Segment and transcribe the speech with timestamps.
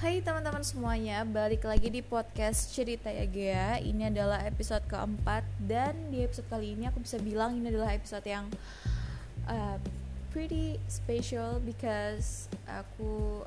[0.00, 3.84] Hai teman-teman semuanya, balik lagi di podcast Cerita Ya Gea.
[3.84, 8.24] Ini adalah episode keempat Dan di episode kali ini aku bisa bilang ini adalah episode
[8.24, 8.48] yang
[9.44, 9.76] uh,
[10.32, 13.44] Pretty special because aku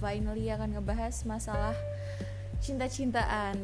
[0.00, 1.76] finally akan ngebahas masalah
[2.64, 3.60] cinta-cintaan.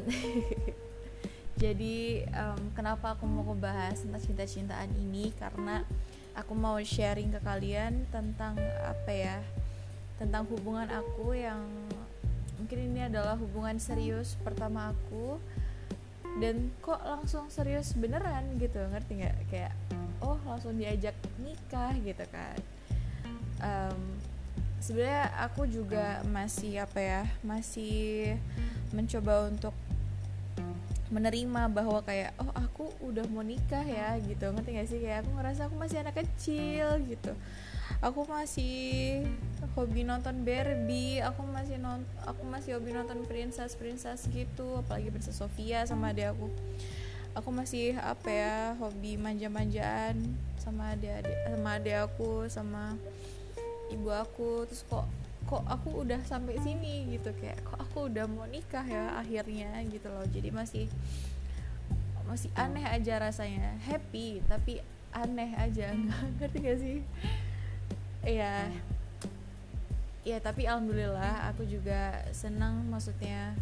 [1.65, 5.33] Jadi um, kenapa aku mau ngebahas tentang cinta-cintaan ini?
[5.41, 5.81] Karena
[6.37, 9.41] aku mau sharing ke kalian tentang apa ya?
[10.21, 11.84] Tentang hubungan aku yang
[12.59, 15.39] mungkin ini adalah hubungan serius pertama aku.
[16.35, 19.37] Dan kok langsung serius beneran gitu ngerti nggak?
[19.47, 19.73] Kayak
[20.19, 22.57] oh langsung diajak nikah gitu kan.
[23.63, 24.19] Um,
[24.83, 28.35] sebenarnya aku juga masih apa ya masih
[28.91, 29.73] mencoba untuk
[31.13, 34.49] menerima bahwa kayak oh aku udah mau nikah ya gitu.
[34.49, 34.99] Ngerti gak sih?
[35.01, 37.33] Kayak aku ngerasa aku masih anak kecil gitu.
[38.01, 39.21] Aku masih
[39.77, 45.37] hobi nonton Barbie aku masih non aku masih hobi nonton princess princess gitu apalagi princess
[45.37, 46.49] Sofia sama adik aku.
[47.35, 50.15] Aku masih apa ya hobi manja-manjaan
[50.55, 52.83] sama adik adik sama adik aku sama
[53.91, 54.65] ibu aku.
[54.65, 55.05] Terus kok
[55.45, 60.09] kok aku udah sampai sini gitu kayak kok aku udah mau nikah ya akhirnya gitu
[60.09, 60.25] loh.
[60.25, 60.85] Jadi masih
[62.25, 63.77] masih aneh aja rasanya.
[63.85, 64.81] Happy tapi
[65.13, 65.93] aneh aja.
[66.41, 66.97] Ngerti gak sih?
[68.25, 68.73] Ya
[70.25, 73.53] ya tapi alhamdulillah aku juga senang maksudnya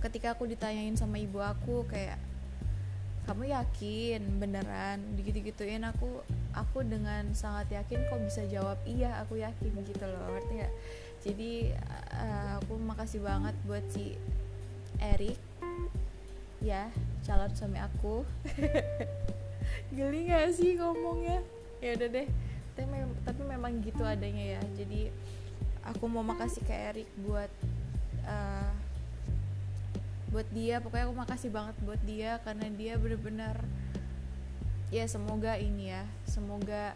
[0.00, 2.16] ketika aku ditanyain sama ibu aku kayak
[3.26, 5.02] kamu yakin beneran?
[5.18, 6.22] Digitu-gituin aku
[6.54, 10.72] aku dengan sangat yakin kok bisa jawab iya aku yakin gitu loh ngerti gak
[11.20, 11.52] jadi
[12.16, 14.14] uh, aku makasih banget buat si
[15.02, 15.36] Erik
[16.62, 16.88] ya
[17.26, 18.22] calon suami aku.
[19.96, 21.42] Geli gak sih ngomongnya?
[21.82, 22.28] Ya udah deh
[22.76, 24.62] tapi, mem tapi memang gitu adanya ya.
[24.78, 25.10] Jadi
[25.82, 27.50] aku mau makasih ke Erik buat
[28.28, 28.70] uh,
[30.36, 30.84] buat dia.
[30.84, 33.56] Pokoknya aku makasih banget buat dia karena dia bener-bener
[34.92, 36.94] ya semoga ini ya semoga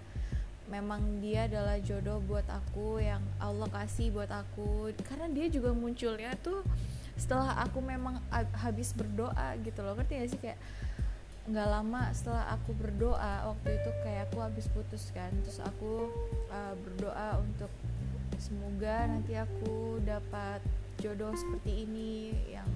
[0.71, 4.93] memang dia adalah jodoh buat aku yang Allah kasih buat aku.
[5.09, 6.61] Karena dia juga munculnya tuh
[7.17, 8.21] setelah aku memang
[8.61, 9.97] habis berdoa gitu loh.
[9.97, 10.41] Ngerti gak sih?
[10.41, 10.61] Kayak
[11.51, 15.33] nggak lama setelah aku berdoa waktu itu kayak aku habis putus kan.
[15.49, 16.13] Terus aku
[16.53, 17.73] uh, berdoa untuk
[18.37, 20.61] semoga nanti aku dapat
[21.01, 22.69] jodoh seperti ini yang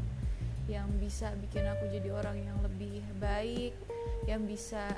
[0.70, 3.76] yang bisa bikin aku jadi orang yang lebih baik
[4.24, 4.96] yang bisa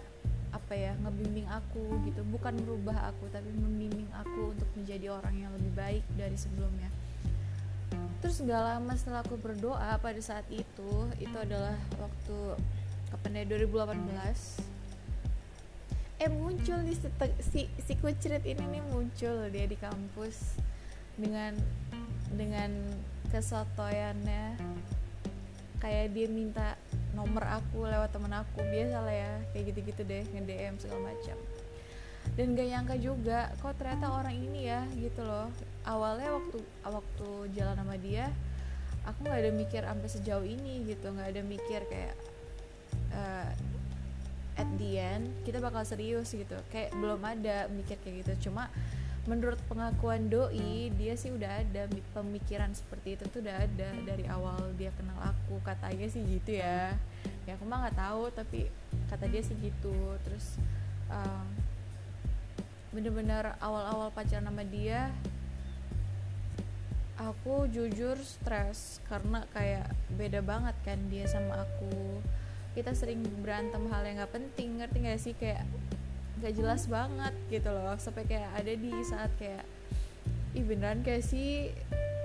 [0.55, 2.23] apa ya ngebimbing aku gitu.
[2.31, 6.89] Bukan merubah aku tapi membimbing aku untuk menjadi orang yang lebih baik dari sebelumnya.
[8.23, 12.39] Terus nggak lama setelah aku berdoa pada saat itu itu adalah waktu
[13.13, 14.77] kapan ya 2018
[16.17, 17.09] eh muncul nih si,
[17.45, 20.57] si, si kucrit ini nih muncul dia di kampus
[21.21, 21.53] dengan
[22.33, 22.73] dengan
[23.29, 24.57] kesotoyannya
[25.81, 26.77] kayak dia minta
[27.13, 31.39] nomor aku lewat temen aku biasa lah ya kayak gitu-gitu deh nge DM segala macam.
[32.35, 35.49] Dan gak nyangka juga kok ternyata orang ini ya gitu loh.
[35.87, 38.29] Awalnya waktu waktu jalan sama dia
[39.07, 41.15] aku nggak ada mikir sampai sejauh ini gitu.
[41.15, 42.15] Nggak ada mikir kayak
[43.15, 43.49] uh,
[44.57, 46.59] at the end kita bakal serius gitu.
[46.75, 48.51] Kayak belum ada mikir kayak gitu.
[48.51, 48.69] Cuma
[49.27, 54.75] menurut pengakuan doi dia sih udah ada pemikiran seperti itu tuh udah ada dari awal
[54.79, 55.59] dia kenal aku.
[55.63, 56.95] Katanya sih gitu ya.
[57.45, 58.71] Ya aku mah nggak tahu tapi
[59.11, 59.95] kata dia sih gitu.
[60.23, 60.59] Terus
[61.11, 61.47] um,
[62.95, 65.13] bener-bener awal-awal pacaran sama dia
[67.17, 72.21] aku jujur stres karena kayak beda banget kan dia sama aku.
[72.77, 75.33] Kita sering berantem hal yang nggak penting ngerti gak sih?
[75.33, 75.65] Kayak
[76.41, 77.97] nggak jelas banget gitu loh.
[77.97, 79.65] Sampai kayak ada di saat kayak
[80.57, 81.73] ih beneran kayak sih?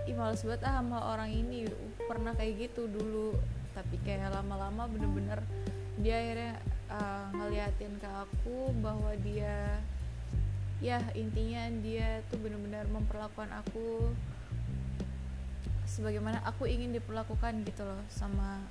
[0.09, 1.67] Ih males ah sama orang ini.
[2.09, 3.37] Pernah kayak gitu dulu.
[3.71, 5.39] Tapi kayak lama-lama bener-bener
[6.01, 6.53] dia akhirnya
[6.89, 9.79] uh, ngeliatin ke aku bahwa dia
[10.81, 14.09] ya intinya dia tuh bener-bener memperlakukan aku
[15.85, 18.65] sebagaimana aku ingin diperlakukan gitu loh sama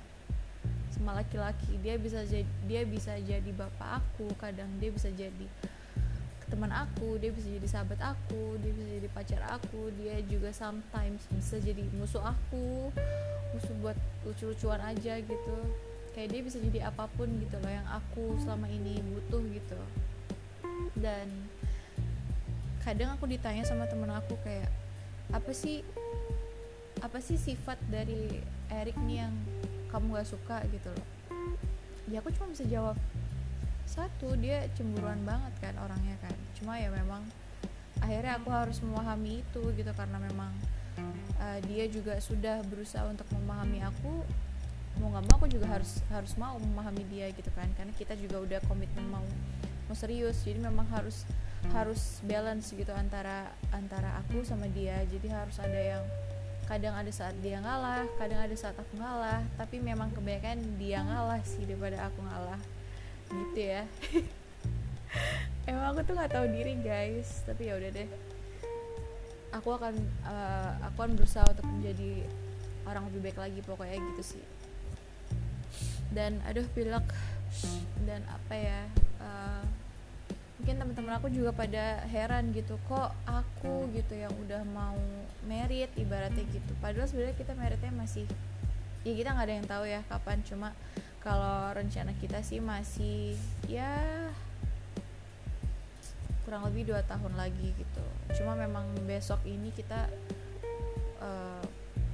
[1.01, 1.81] sama laki-laki.
[1.81, 5.49] Dia bisa jadi dia bisa jadi bapak aku kadang dia bisa jadi
[6.45, 11.23] teman aku dia bisa jadi sahabat aku dia bisa jadi pacar aku dia juga sometimes
[11.31, 12.91] bisa jadi musuh aku
[13.55, 15.57] musuh buat lucu-lucuan aja gitu.
[16.13, 19.79] Kayak dia bisa jadi apa pun gitu loh yang aku selama ini butuh gitu.
[21.01, 21.49] Dan
[22.85, 24.69] kadang aku ditanya sama temen aku kayak
[25.33, 25.81] apa sih
[27.01, 29.33] apa sih sifat dari Erik nih yang
[29.91, 31.07] kamu gak suka gitu loh.
[32.09, 32.97] Ya aku cuma bisa jawab
[33.91, 36.35] satu dia cemburuan banget kan orangnya kan.
[36.55, 37.21] Cuma ya memang
[37.99, 40.51] akhirnya aku harus memahami itu gitu karena memang
[41.37, 44.23] uh, dia juga sudah berusaha untuk memahami aku.
[44.99, 48.39] Mau nggak mau aku juga harus harus mau memahami dia gitu kan karena kita juga
[48.39, 49.23] udah komitmen mau
[49.91, 50.39] mau serius.
[50.47, 51.27] Jadi memang harus
[51.75, 55.03] harus balance gitu antara antara aku sama dia.
[55.11, 56.03] Jadi harus ada yang
[56.71, 61.43] kadang ada saat dia ngalah kadang ada saat aku ngalah tapi memang kebanyakan dia ngalah
[61.43, 62.61] sih daripada aku ngalah.
[63.27, 63.83] Gitu ya.
[65.67, 67.43] Emang aku tuh nggak tahu diri guys.
[67.43, 68.07] Tapi ya udah deh.
[69.51, 72.23] Aku akan uh, aku akan berusaha untuk menjadi
[72.87, 74.45] orang lebih baik lagi pokoknya gitu sih.
[76.15, 77.03] Dan aduh pilek.
[78.07, 78.79] Dan apa ya
[79.19, 79.63] uh,
[80.61, 84.93] mungkin teman-teman aku juga pada heran gitu kok aku gitu yang udah mau
[85.49, 86.77] merit ibaratnya gitu.
[86.77, 88.29] Padahal sebenarnya kita meritnya masih
[89.01, 90.37] ya kita nggak ada yang tahu ya kapan.
[90.45, 90.77] Cuma
[91.25, 93.33] kalau rencana kita sih masih
[93.65, 94.29] ya
[96.45, 98.05] kurang lebih dua tahun lagi gitu.
[98.37, 100.13] Cuma memang besok ini kita
[101.25, 101.65] uh,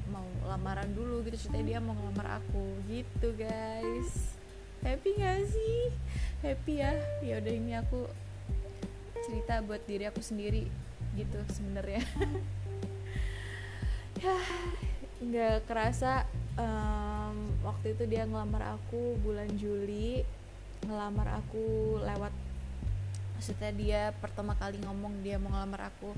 [0.07, 1.35] mau lamaran dulu gitu.
[1.35, 4.39] Ceritanya dia mau ngelamar aku gitu guys.
[4.88, 5.91] Happy gak sih?
[6.39, 6.95] Happy ya.
[7.19, 8.07] Ya udah ini aku
[9.27, 10.71] cerita buat diri aku sendiri
[11.19, 12.01] gitu sebenarnya.
[14.18, 14.33] Ya
[15.21, 16.25] nggak kerasa
[16.57, 20.25] um, waktu itu dia ngelamar aku bulan Juli
[20.89, 22.33] ngelamar aku lewat
[23.38, 26.18] maksudnya dia pertama kali ngomong dia mau ngelamar aku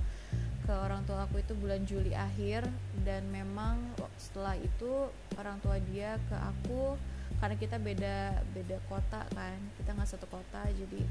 [0.64, 2.72] ke orang tua aku itu bulan Juli akhir.
[3.04, 3.76] Dan memang
[4.16, 6.96] setelah itu orang tua dia ke aku
[7.40, 8.18] karena kita beda
[8.52, 11.02] beda kota kan kita nggak satu kota jadi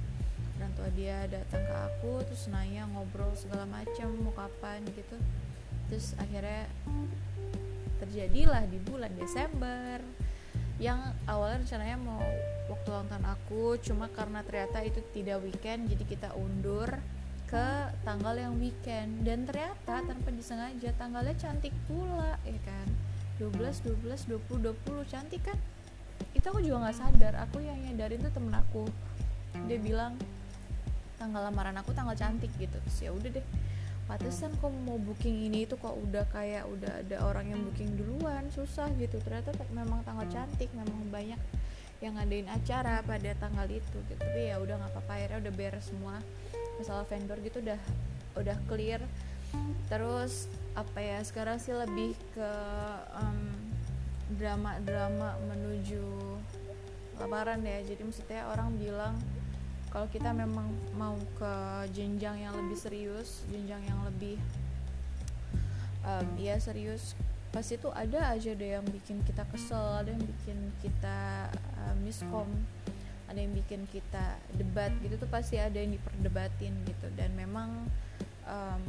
[0.59, 5.17] orang tua dia datang ke aku terus nanya ngobrol segala macam mau kapan gitu.
[5.87, 6.67] Terus akhirnya
[8.03, 10.03] terjadilah di bulan Desember
[10.79, 12.23] yang awalnya rencananya mau
[12.71, 16.91] waktu ulang tahun aku cuma karena ternyata itu tidak weekend jadi kita undur
[17.49, 17.67] ke
[18.05, 19.25] tanggal yang weekend.
[19.25, 22.87] Dan ternyata tanpa disengaja tanggalnya cantik pula ya kan?
[23.41, 23.55] 12
[24.03, 25.59] 12 20 20 cantik kan?
[26.35, 28.85] Itu aku juga nggak sadar aku yang nyadarin tuh temen aku.
[29.65, 30.15] Dia bilang
[31.19, 32.79] tanggal lamaran aku tanggal cantik gitu.
[32.79, 33.47] Terus ya udah deh.
[34.09, 38.49] Pantesan kok mau booking ini itu kok udah kayak udah ada orang yang booking duluan
[38.49, 39.21] susah gitu.
[39.21, 41.37] Ternyata memang tanggal cantik memang banyak
[41.99, 44.17] yang ngadain acara pada tanggal itu gitu.
[44.17, 46.17] Tapi ya udah nggak apa-apa akhirnya udah beres semua.
[46.81, 47.81] Masalah vendor gitu udah
[48.41, 49.03] udah clear.
[49.93, 52.51] Terus apa ya sekarang sih lebih ke
[54.41, 56.05] drama-drama um, menuju
[57.21, 57.85] lebaran ya.
[57.85, 59.17] Jadi maksudnya orang bilang
[59.89, 61.55] kalau kita memang mau ke
[61.97, 64.37] jenjang yang lebih serius jenjang yang lebih
[66.05, 67.17] um, ya serius
[67.49, 71.49] pasti tuh ada aja deh yang bikin kita kesel ada yang bikin kita
[71.81, 72.49] uh, miskom
[73.29, 77.07] ada yang bikin kita debat gitu tuh pasti ada yang diperdebatin gitu.
[77.13, 77.85] Dan memang
[78.49, 78.83] um,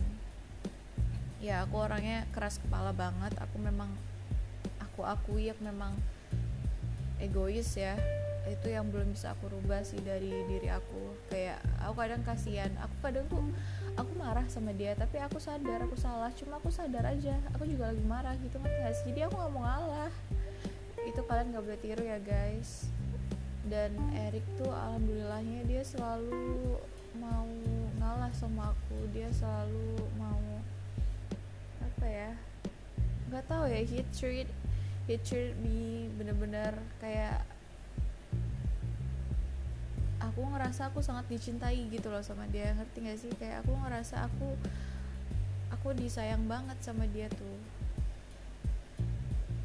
[1.44, 3.92] ya aku orangnya keras kepala banget aku memang
[4.80, 5.96] aku akui ya memang
[7.20, 7.96] egois ya.
[8.50, 11.14] Itu yang belum bisa aku rubah sih dari diri aku.
[11.30, 12.72] Kayak aku kadang kasihan.
[12.82, 13.44] Aku kadang tuh
[13.94, 16.34] aku marah sama dia tapi aku sadar aku salah.
[16.34, 17.38] Cuma aku sadar aja.
[17.54, 20.12] Aku juga lagi marah gitu nggak sih jadi aku nggak mau ngalah.
[21.06, 22.90] Itu kalian nggak boleh tiru ya guys.
[23.70, 26.80] Dan Erik tuh alhamdulillahnya dia selalu
[27.22, 27.46] mau
[28.02, 28.98] ngalah sama aku.
[29.14, 30.42] Dia selalu mau
[31.84, 32.32] apa ya
[33.30, 34.50] nggak tahu ya he treat
[35.18, 37.42] treat me bener-bener kayak
[40.22, 43.32] aku ngerasa aku sangat dicintai gitu loh sama dia ngerti gak sih?
[43.42, 44.54] Kayak aku ngerasa aku
[45.74, 47.58] aku disayang banget sama dia tuh.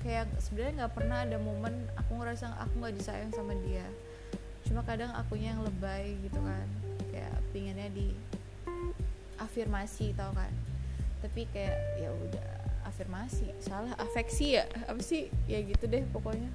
[0.01, 3.85] Kayak sebenarnya nggak pernah ada momen aku ngerasa aku nggak disayang sama dia.
[4.65, 6.69] Cuma kadang akunya yang lebay gitu kan.
[7.13, 8.17] Kayak pinginnya di
[9.37, 10.53] afirmasi tau kan?
[11.21, 12.64] Tapi kayak ya udah
[12.95, 15.27] afirmasi salah afeksi ya apa sih?
[15.51, 16.47] Ya gitu deh pokoknya.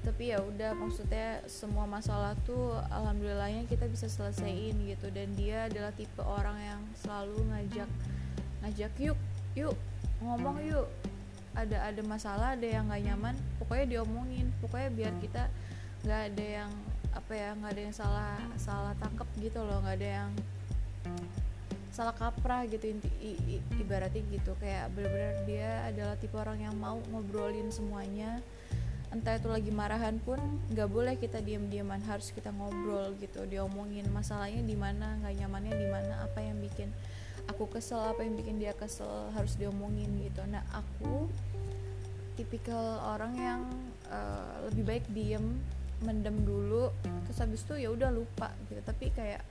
[0.00, 5.12] Tapi ya udah maksudnya semua masalah tuh alhamdulillahnya kita bisa selesaiin gitu.
[5.12, 7.90] Dan dia adalah tipe orang yang selalu ngajak
[8.64, 9.20] ngajak yuk
[9.52, 9.76] yuk
[10.24, 10.88] ngomong yuk.
[11.52, 14.48] Ada ada masalah ada yang nggak nyaman pokoknya diomongin.
[14.64, 15.44] Pokoknya biar kita
[16.08, 16.70] nggak ada yang
[17.12, 19.84] apa ya nggak ada yang salah salah tangkep gitu loh.
[19.84, 20.30] Nggak ada yang
[21.92, 24.56] salah kaprah gitu inti, i, i, ibaratnya gitu.
[24.58, 28.40] Kayak bener-bener dia adalah tipe orang yang mau ngobrolin semuanya.
[29.12, 30.40] Entah itu lagi marahan pun
[30.72, 35.88] nggak boleh kita diam-diaman harus kita ngobrol gitu diomongin masalahnya di mana nggak nyamannya di
[35.92, 36.88] mana apa yang bikin
[37.44, 40.40] aku kesel apa yang bikin dia kesel harus diomongin gitu.
[40.48, 41.28] Nah aku
[42.40, 43.60] tipikal orang yang
[44.08, 45.60] uh, lebih baik diem
[46.00, 46.88] mendem dulu
[47.28, 48.80] terus habis itu ya udah lupa gitu.
[48.80, 49.44] Tapi kayak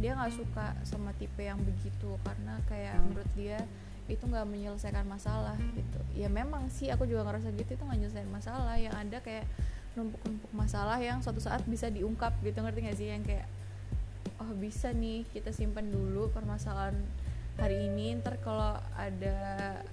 [0.00, 3.60] dia nggak suka sama tipe yang begitu karena kayak menurut dia
[4.10, 6.00] itu nggak menyelesaikan masalah gitu.
[6.18, 8.74] Ya memang sih aku juga ngerasa gitu itu nggak menyelesaikan masalah.
[8.80, 9.46] Yang ada kayak
[9.94, 13.08] numpuk-numpuk masalah yang suatu saat bisa diungkap gitu ngerti gak sih?
[13.12, 13.46] Yang kayak
[14.40, 16.96] oh bisa nih kita simpan dulu permasalahan
[17.60, 19.36] hari ini ntar kalau ada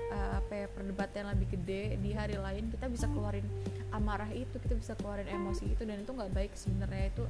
[0.07, 3.43] uh, apa ya perdebatan yang lebih gede di hari lain kita bisa keluarin
[3.91, 7.11] amarah itu kita bisa keluarin emosi itu dan itu nggak baik sebenarnya.
[7.11, 7.27] Itu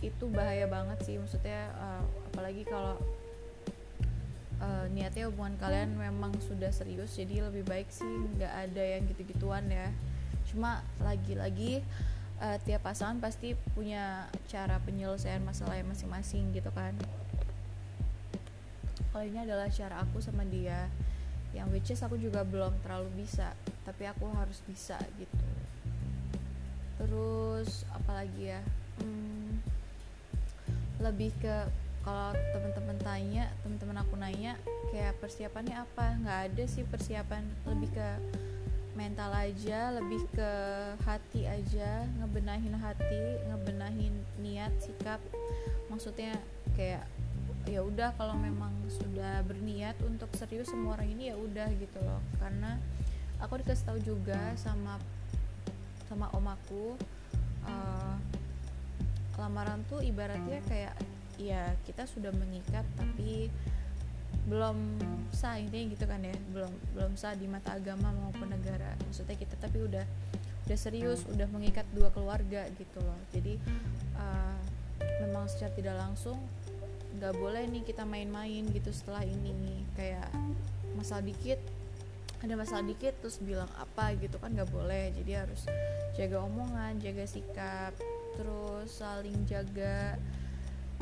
[0.00, 1.16] itu bahaya banget sih.
[1.18, 2.98] Maksudnya uh, apalagi kalau
[4.62, 9.66] uh, niatnya hubungan kalian memang sudah serius jadi lebih baik sih nggak ada yang gitu-gituan
[9.70, 9.90] ya.
[10.48, 11.82] Cuma lagi-lagi
[12.42, 16.94] uh, tiap pasangan pasti punya cara penyelesaian masalah yang masing-masing gitu kan.
[19.08, 20.86] Kalau ini adalah cara aku sama dia
[21.56, 23.56] yang which is aku juga belum terlalu bisa
[23.88, 25.46] tapi aku harus bisa gitu.
[26.98, 28.60] Terus apalagi ya?
[29.00, 29.47] Hmm,
[30.98, 31.56] lebih ke
[32.02, 34.56] kalau teman-teman tanya teman-teman aku nanya
[34.94, 36.16] kayak persiapannya apa?
[36.24, 37.42] Nggak ada sih persiapan.
[37.68, 38.08] Lebih ke
[38.98, 40.50] mental aja lebih ke
[41.04, 42.06] hati aja.
[42.18, 45.20] Ngebenahin hati ngebenahin niat sikap.
[45.92, 46.34] Maksudnya
[46.74, 47.04] kayak
[47.68, 52.24] ya udah kalau memang sudah berniat untuk serius semua orang ini ya udah gitu loh.
[52.40, 52.80] Karena
[53.38, 54.96] aku dikasih tahu juga sama
[56.08, 56.96] sama om aku
[57.68, 58.16] uh,
[59.38, 60.94] lamaran tuh ibaratnya kayak
[61.38, 63.46] ya kita sudah mengikat tapi
[64.48, 64.76] belum
[65.30, 66.34] sah intinya gitu kan ya.
[66.50, 68.96] Belum belum sah di mata agama maupun negara.
[69.06, 70.04] Maksudnya kita tapi udah
[70.68, 73.16] udah serius udah mengikat dua keluarga gitu loh.
[73.32, 73.56] Jadi
[74.18, 74.58] uh,
[75.24, 76.36] memang secara tidak langsung
[77.16, 79.84] nggak boleh nih kita main-main gitu setelah ini.
[79.94, 80.28] Kayak
[80.96, 81.60] masalah dikit
[82.38, 85.12] ada masalah dikit terus bilang apa gitu kan nggak boleh.
[85.12, 85.62] Jadi harus
[86.16, 87.92] jaga omongan jaga sikap
[88.38, 90.14] terus saling jaga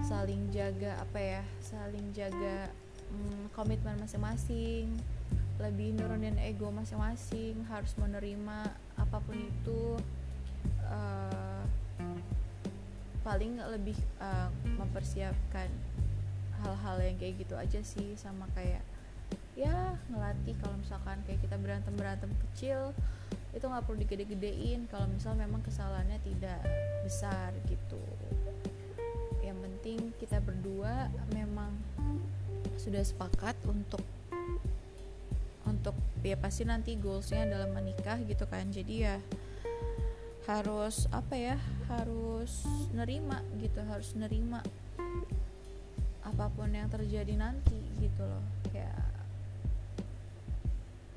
[0.09, 2.73] saling jaga apa ya saling jaga
[3.13, 4.89] hmm, komitmen masing-masing
[5.61, 10.01] lebih nurunin ego masing-masing harus menerima apa pun itu
[10.89, 11.65] uh,
[13.25, 14.49] paling lebih uh,
[14.81, 15.69] mempersiapkan
[16.65, 18.81] hal-hal yang kayak gitu aja sih sama kayak
[19.57, 22.93] ya ngelatih kalau misalkan kayak kita berantem berantem kecil
[23.57, 26.61] itu nggak perlu digede-gedein kalau misal memang kesalahannya tidak
[27.01, 27.97] besar gitu.
[29.41, 31.73] Yang penting kita berdua memang
[32.77, 34.05] sudah sepakat untuk
[35.65, 38.69] untuk ya pasti nanti goalsnya dalam menikah gitu kan.
[38.69, 39.17] Jadi ya
[40.45, 41.57] harus apa ya
[41.89, 42.63] harus
[42.95, 44.63] nerima gitu harus nerima
[46.23, 48.45] apa pun yang terjadi nanti gitu loh.
[48.69, 49.01] Kayak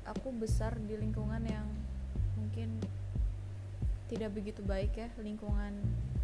[0.08, 1.68] aku besar di lingkungan yang
[2.40, 2.80] mungkin
[4.08, 5.76] tidak begitu baik ya lingkungan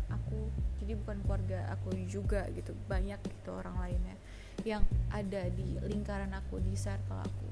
[0.09, 0.49] aku.
[0.83, 4.17] Jadi bukan keluarga aku juga gitu banyak gitu orang lainnya
[4.65, 4.83] yang
[5.13, 7.49] ada di lingkaran aku di circle aku.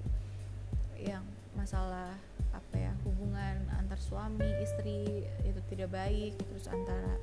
[0.98, 2.16] Yang masalah
[2.50, 7.14] apa ya hubungan antar suami istri itu tidak baik terus antara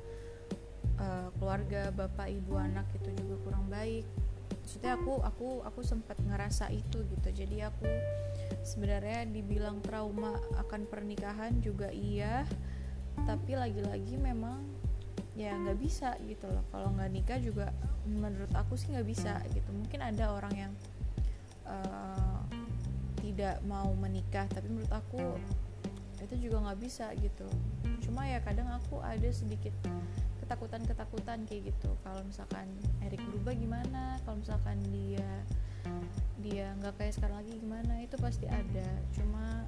[1.00, 4.04] uh, keluarga bapak ibu anak itu juga kurang baik
[4.82, 7.28] maksudnya aku aku aku sempat ngerasa itu gitu.
[7.30, 7.86] Jadi aku
[8.66, 12.42] sebenarnya dibilang trauma akan pernikahan juga iya
[13.22, 14.58] tapi lagi-lagi memang
[15.38, 16.66] ya nggak bisa gitu loh.
[16.74, 17.70] Kalau nggak nikah juga
[18.10, 19.70] menurut aku sih nggak bisa gitu.
[19.70, 20.72] Mungkin ada orang yang
[21.62, 22.42] uh,
[23.22, 25.38] tidak mau menikah tapi menurut aku
[26.26, 27.46] itu juga nggak bisa gitu.
[28.02, 29.78] Cuma ya kadang aku ada sedikit
[30.52, 31.96] ketakutan-ketakutan kayak gitu.
[32.04, 32.68] Kalau misalkan
[33.00, 34.20] Erik berubah gimana?
[34.28, 35.30] Kalau misalkan dia
[36.44, 38.04] dia nggak kayak sekarang lagi gimana?
[38.04, 38.88] Itu pasti ada.
[39.16, 39.64] Cuma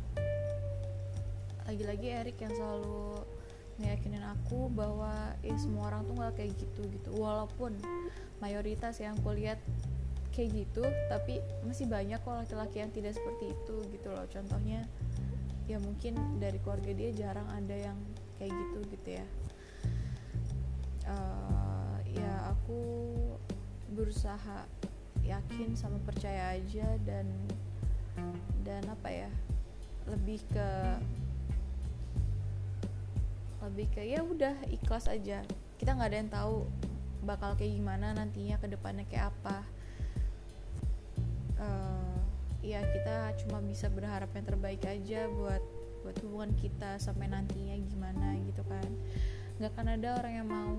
[1.65, 3.25] lagi-lagi Erik yang selalu
[3.81, 7.11] meyakinin aku bahwa eh semua orang tuh nggak kayak gitu gitu.
[7.17, 7.81] Walaupun
[8.45, 9.57] mayoritas yang aku lihat
[10.37, 14.29] kayak gitu tapi masih banyak kok laki-laki yang tidak seperti itu gitu loh.
[14.29, 14.85] Contohnya
[15.65, 17.97] ya mungkin dari keluarga dia jarang ada yang
[18.37, 19.25] kayak gitu gitu ya
[21.09, 22.81] uh, ya aku
[23.95, 24.67] berusaha
[25.25, 27.25] yakin sama percaya aja dan
[28.65, 29.31] dan apa ya
[30.05, 30.71] lebih ke
[33.65, 35.41] lebih ke ya udah ikhlas aja.
[35.81, 36.57] Kita nggak ada yang tahu
[37.25, 39.65] bakal kayak gimana nantinya ke depannya kayak apa.
[41.57, 42.21] Uh,
[42.61, 45.65] ya kita cuma bisa berharap yang terbaik aja buat
[46.05, 48.89] buat hubungan kita sampai nantinya gimana gitu kan
[49.59, 50.75] nggak akan ada orang yang mau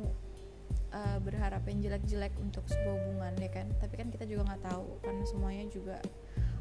[0.91, 3.67] uh, berharap yang jelek-jelek untuk sebuah hubungan ya kan?
[3.79, 5.97] Tapi kan kita juga nggak tahu karena semuanya juga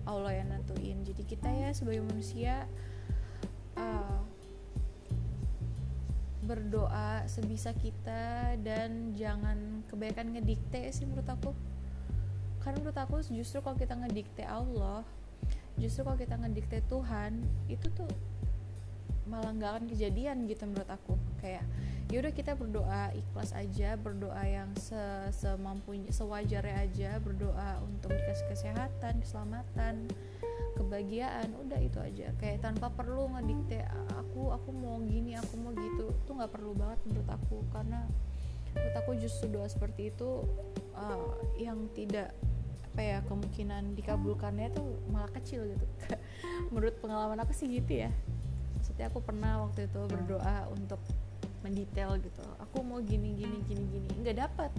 [0.05, 1.03] Allah yang nentuin.
[1.03, 2.71] Jadi kita ya sebagai manusia
[3.81, 4.21] uh,
[6.45, 11.51] berdoa sebisa kita dan jangan kebanyakan ngedikte sih menurut aku.
[12.61, 15.05] Karena menurut aku justru kalau kita ngedikte Allah
[15.75, 18.11] justru kalau kita ngedikte Tuhan itu tuh
[19.25, 21.17] malah nggak akan kejadian gitu menurut aku.
[21.41, 21.65] Kayak
[22.13, 25.01] yaudah kita berdoa ikhlas aja berdoa yang se
[25.33, 30.07] semampunya sewajarnya aja berdoa untuk dikasih kesehatan keselamatan
[30.77, 32.31] kebahagiaan udah itu aja.
[32.37, 36.13] Kayak tanpa perlu ngedikte aku aku mau gini aku mau gitu.
[36.29, 38.05] Tuh nggak perlu banget menurut aku karena
[38.75, 40.45] menurut aku justru doa seperti itu
[40.99, 42.35] uh, yang tidak
[42.95, 45.87] apa ya kemungkinan dikabulkannya tuh malah kecil gitu.
[46.71, 48.11] Menurut pengalaman aku sih gitu ya
[48.95, 51.03] maksudnya aku pernah waktu itu berdoa untuk
[51.67, 52.47] mendetail gitu.
[52.63, 54.07] Aku mau gini gini gini gini.
[54.23, 54.71] Nggak dapat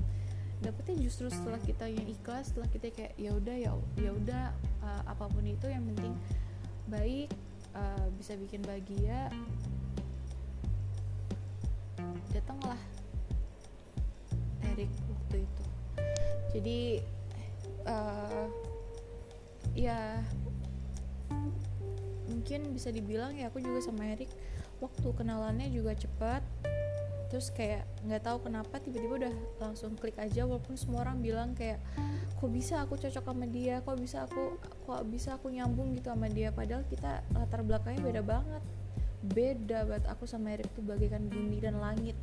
[0.63, 4.55] dapetnya justru setelah kita yang ikhlas setelah kita kayak ya udah ya ya udah
[4.87, 6.15] uh, apa pun itu yang penting
[6.87, 7.27] baik
[7.75, 9.27] uh, bisa bikin bahagia
[12.31, 12.79] datanglah
[14.63, 15.63] Erik waktu itu.
[16.55, 16.79] Jadi
[17.83, 18.47] uh,
[19.75, 20.23] ya
[22.45, 24.29] mungkin bisa dibilang ya aku juga sama Erik
[24.77, 26.45] waktu kenalannya juga cepat.
[27.33, 31.81] Terus kayak nggak tahu kenapa tiba-tiba udah langsung klik aja walaupun semua orang bilang kayak
[32.37, 33.81] kok bisa aku cocok sama dia?
[33.81, 36.53] Kok bisa aku kok bisa aku nyambung gitu sama dia?
[36.53, 38.63] Padahal kita latar belakangnya beda banget.
[39.25, 40.05] Beda banget.
[40.13, 42.13] Aku sama Erik tuh bagaikan bumi dan langit.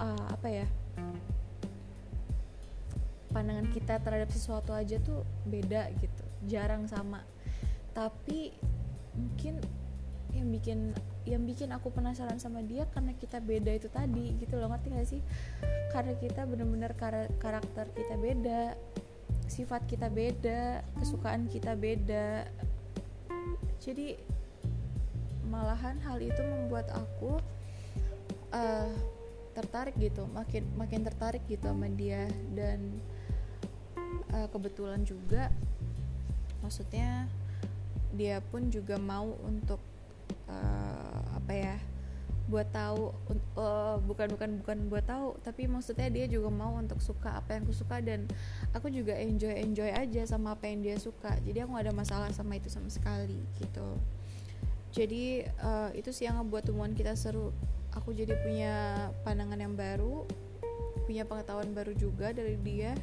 [0.00, 0.66] Uh, apa ya?
[3.28, 6.24] Pandangan kita terhadap sesuatu aja tuh beda gitu.
[6.48, 7.20] Jarang sama.
[7.92, 8.72] Tapi
[9.14, 9.62] mungkin
[10.34, 10.78] yang bikin
[11.24, 14.68] yang bikin aku penasaran sama dia karena kita beda itu tadi gitu loh.
[14.68, 15.22] Ngerti gak sih?
[15.94, 18.74] Karena kita bener-bener kar karakter kita beda
[19.46, 22.50] sifat kita beda kesukaan kita beda.
[23.78, 24.18] Jadi
[25.46, 27.38] malahan hal itu membuat aku
[28.50, 28.92] uh,
[29.54, 32.26] tertarik gitu makin makin tertarik gitu sama dia.
[32.52, 32.98] Dan
[34.34, 35.48] uh, kebetulan juga
[36.58, 37.30] maksudnya
[38.14, 39.82] dia pun juga mau untuk
[40.48, 41.76] uh, apa ya
[42.44, 43.08] buat tahu
[43.56, 47.64] uh, bukan bukan bukan buat tahu tapi maksudnya dia juga mau untuk suka apa yang
[47.64, 48.28] aku suka dan
[48.76, 51.40] aku juga enjoy enjoy aja sama apa yang dia suka.
[51.40, 53.96] Jadi aku gak ada masalah sama itu sama sekali gitu.
[54.94, 57.50] Jadi uh, itu sih yang ngebuat hubungan kita seru.
[57.96, 60.26] Aku jadi punya pandangan yang baru
[61.04, 62.96] punya pengetahuan baru juga dari dia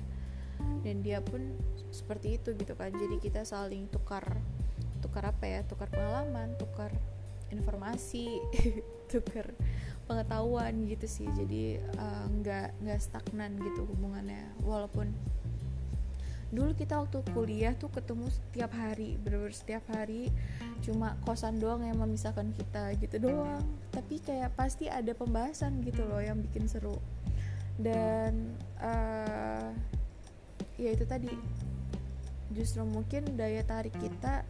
[0.81, 1.53] dan dia pun
[1.93, 4.25] seperti itu gitu kan jadi kita saling tukar
[5.11, 6.95] tukar apa ya tukar pengalaman tukar
[7.51, 8.39] informasi
[9.11, 9.51] tukar
[10.07, 11.27] pengetahuan gitu sih.
[11.35, 14.47] Jadi eh, nggak uh, nggak stagnan gitu hubungannya.
[14.63, 15.11] Walaupun
[16.51, 20.31] dulu kita waktu kuliah tuh ketemu setiap hari bener-bener setiap hari.
[20.83, 23.63] Cuma kosan doang yang memisahkan kita gitu doang.
[23.91, 26.99] Tapi kayak pasti ada pembahasan gitu loh yang bikin seru.
[27.75, 29.71] Dan uh,
[30.79, 31.31] ya itu tadi.
[32.51, 34.43] Justru mungkin daya tarik kita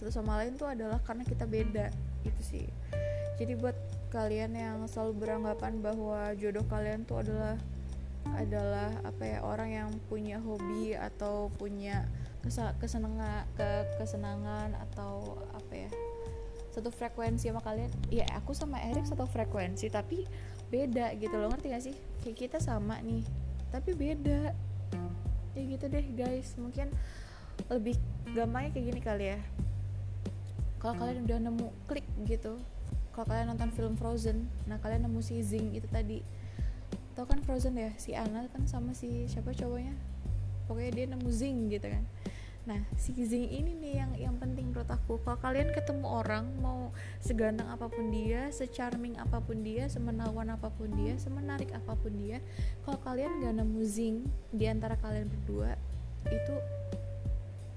[0.00, 1.92] satu sama lain tuh adalah karena kita beda
[2.24, 2.66] itu sih.
[3.36, 3.76] Jadi buat
[4.08, 7.60] kalian yang selalu beranggapan bahwa jodoh kalian tuh adalah
[8.36, 12.08] adalah apa ya orang yang punya hobi atau punya
[12.80, 13.68] kesenangan ke
[14.00, 15.90] kesenangan atau apa ya
[16.72, 17.92] satu frekuensi sama kalian.
[18.08, 20.24] Ya aku sama Erik satu frekuensi tapi
[20.72, 21.96] beda gitu loh ngerti gak sih?
[22.24, 23.20] Kayak kita sama nih
[23.68, 24.56] tapi beda.
[25.52, 26.56] Ya gitu deh guys.
[26.56, 26.88] Mungkin
[27.68, 28.00] lebih
[28.32, 29.38] gampangnya kayak gini kali ya
[30.80, 32.56] kalau kalian udah nemu klik gitu.
[33.12, 36.24] Kalau kalian nonton film Frozen nah kalian nemu si Zing itu tadi.
[37.12, 37.92] Tau kan Frozen ya?
[38.00, 39.92] Si Anna kan sama si siapa cowoknya?
[40.64, 42.00] Pokoknya dia nemu Zing gitu kan.
[42.64, 45.20] Nah si Zing ini nih yang yang penting menurut aku.
[45.20, 46.88] Kalau kalian ketemu orang mau
[47.20, 52.16] seganteng apa pun dia secharming apa pun dia semenawan apa pun dia semenarik apa pun
[52.16, 52.40] dia
[52.88, 55.76] kalau kalian gak nemu Zing di antara kalian berdua
[56.28, 56.54] itu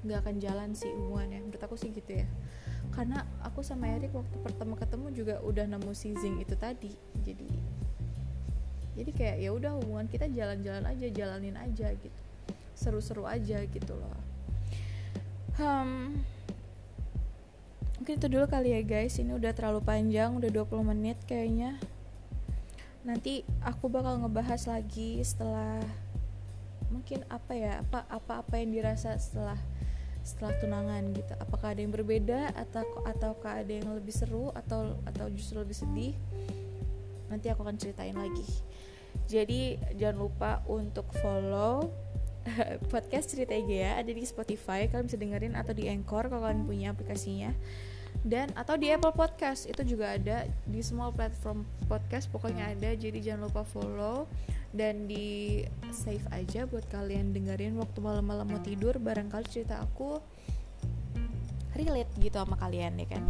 [0.03, 2.27] nggak akan jalan sih hubungannya menurut aku sih gitu ya
[2.93, 6.93] karena aku sama Erik waktu pertama ketemu juga udah nemu seizing itu tadi.
[7.25, 7.49] Jadi
[8.93, 12.19] jadi kayak ya udah hubungan kita jalan-jalan aja jalanin aja gitu.
[12.77, 14.17] Seru-seru aja gitu loh.
[15.57, 16.21] Hmm,
[17.97, 19.17] mungkin itu dulu kali ya guys.
[19.17, 21.81] Ini udah terlalu panjang udah 20 menit kayaknya.
[23.01, 25.81] Nanti aku bakal ngebahas lagi setelah
[26.93, 29.57] mungkin apa ya apa apa apa yang dirasa setelah
[30.23, 31.33] setelah tunangan gitu.
[31.37, 36.15] Apakah ada yang berbeda atau ataukah ada yang lebih seru atau atau justru lebih sedih?
[37.27, 38.47] Nanti aku akan ceritain lagi.
[39.27, 41.91] Jadi jangan lupa untuk follow
[42.91, 43.99] podcast cerita IG ya.
[43.99, 47.51] Ada di Spotify kalian bisa dengerin atau di Anchor kalau kalian punya aplikasinya.
[48.23, 50.47] Dan atau di Apple Podcast itu juga ada.
[50.63, 52.95] Di semua platform podcast pokoknya ada.
[52.95, 54.29] Jadi jangan lupa follow
[54.73, 55.61] dan di
[55.93, 60.17] save aja buat kalian dengerin waktu malam-malam mau tidur barangkali cerita aku
[61.77, 63.23] relate gitu sama kalian ya kan?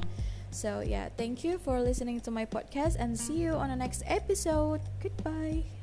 [0.54, 4.08] So yeah thank you for listening to my podcast and see you on the next
[4.08, 4.80] episode.
[5.04, 5.83] Goodbye